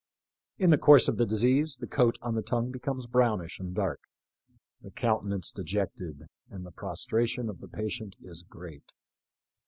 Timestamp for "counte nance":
4.89-5.51